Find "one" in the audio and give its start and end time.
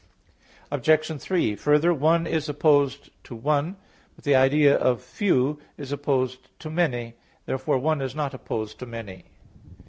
1.93-2.25, 3.35-3.75, 7.77-8.01